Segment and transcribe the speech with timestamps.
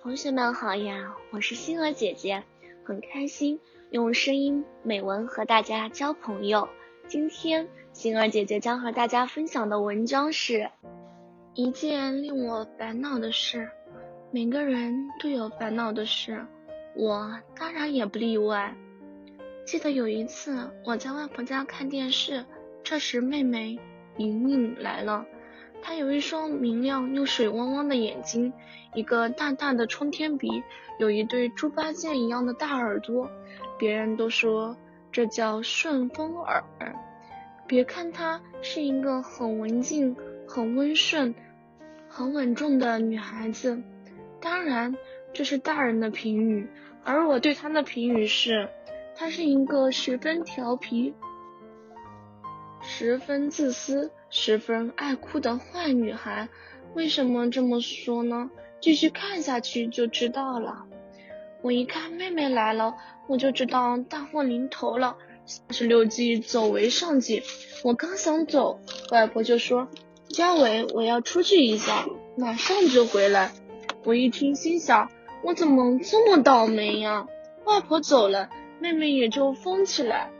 [0.00, 2.44] 同学们好呀，我是星儿姐姐，
[2.84, 6.68] 很开心用声音美文和大家交朋友。
[7.08, 10.70] 今天星儿姐姐将和大家分享的文章是
[11.54, 13.68] 一件令我烦恼的事。
[14.30, 16.46] 每个人都有烦恼的事，
[16.94, 18.76] 我当然也不例外。
[19.66, 22.44] 记得有一次我在外婆家看电视，
[22.84, 23.76] 这时妹妹
[24.16, 25.26] 莹莹来了。
[25.82, 28.52] 她有一双明亮又水汪汪的眼睛，
[28.94, 30.62] 一个大大的冲天鼻，
[30.98, 33.30] 有一对猪八戒一样的大耳朵。
[33.78, 34.76] 别人都说
[35.12, 36.64] 这叫顺风耳。
[37.66, 40.16] 别看她是一个很文静、
[40.46, 41.34] 很温顺、
[42.08, 43.82] 很稳重的女孩子，
[44.40, 44.96] 当然
[45.32, 46.66] 这是大人的评语，
[47.04, 48.68] 而我对她的评语是，
[49.14, 51.14] 她是一个十分调皮、
[52.90, 54.10] 十分自私。
[54.30, 56.48] 十分爱哭的坏女孩，
[56.94, 58.50] 为什么这么说呢？
[58.80, 60.84] 继续看下去就知道了。
[61.62, 62.94] 我一看妹妹来了，
[63.26, 65.16] 我就知道大祸临头了。
[65.44, 67.42] 三十六计，走为上计。
[67.84, 69.88] 我刚想走，外婆就说
[70.28, 73.52] ：“佳伟，我要出去一下，马上就回来。”
[74.04, 75.10] 我一听，心想：
[75.42, 77.26] 我怎么这么倒霉呀？
[77.64, 78.48] 外婆走了，
[78.80, 80.30] 妹妹也就疯起来。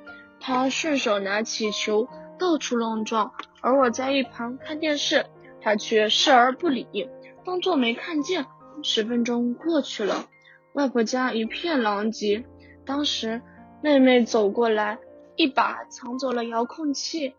[0.40, 2.06] 她顺手拿起球，
[2.38, 3.32] 到处乱撞。
[3.60, 5.26] 而我在一旁看电视，
[5.60, 7.10] 他却视而不理，
[7.44, 8.46] 当作没看见。
[8.82, 10.28] 十分钟过去了，
[10.72, 12.44] 外婆家一片狼藉。
[12.86, 13.42] 当时
[13.82, 14.98] 妹妹走过来，
[15.34, 17.34] 一把抢走了遥控器。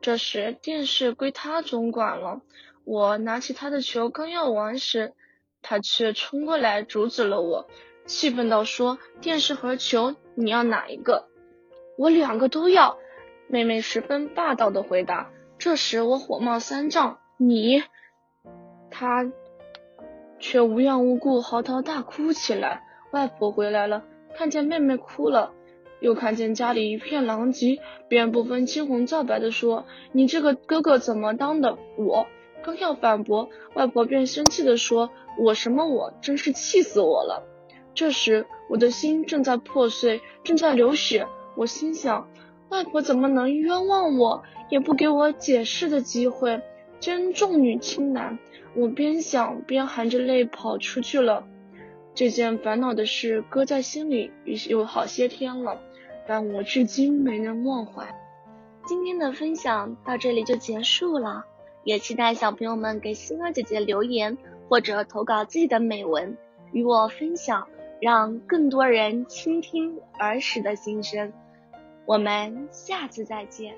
[0.00, 2.40] 这时电视归她总管了。
[2.84, 5.14] 我拿起她的球刚要玩时，
[5.62, 7.68] 她却冲过来阻止了我，
[8.04, 11.28] 气愤到：“说电视和球，你要哪一个？”
[11.96, 12.98] 我两个都要。
[13.52, 15.28] 妹妹十分霸道的回答。
[15.58, 17.82] 这时我火冒三丈，你，
[18.90, 19.30] 他
[20.38, 22.82] 却无缘无故嚎啕大哭起来。
[23.10, 25.52] 外婆回来了，看见妹妹哭了，
[26.00, 32.26] 又看见家里一片狼藉，便不分青红皂白的说：“你这个哥哥怎么当的？”我
[32.62, 36.14] 刚要反驳，外婆便生气的说：“我什么我？
[36.22, 37.46] 真是气死我了！”
[37.92, 42.26] 这时我的心正在破碎，正在流血，我心想。
[42.72, 46.62] 外婆怎么能冤枉我，也不给我解释的机会，
[47.00, 48.38] 真重女轻男。
[48.74, 51.44] 我边想边含着泪跑出去了。
[52.14, 54.30] 这件烦恼的事搁在心里
[54.70, 55.78] 有好些天了，
[56.26, 58.06] 但我至今没能忘怀。
[58.86, 61.44] 今天的分享到这里就结束了，
[61.84, 64.38] 也期待小朋友们给星儿姐姐留言
[64.70, 66.38] 或者投稿自己的美文
[66.72, 67.68] 与我分享，
[68.00, 71.34] 让更多人倾听儿时的心声。
[72.04, 73.76] 我们下次再见。